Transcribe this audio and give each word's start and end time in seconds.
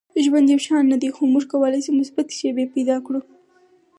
•ژوند 0.25 0.47
یو 0.53 0.59
شان 0.65 0.83
نه 0.91 0.97
دی، 1.01 1.09
خو 1.15 1.21
موږ 1.33 1.45
کولی 1.51 1.79
شو 1.85 1.91
مثبتې 1.99 2.33
شیبې 2.39 2.65
پیدا 2.75 2.97
کړو. 3.05 3.19